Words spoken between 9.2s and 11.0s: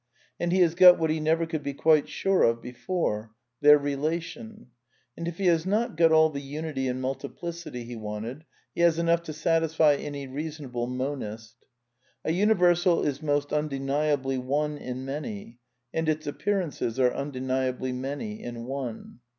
to satisfy any i reasonable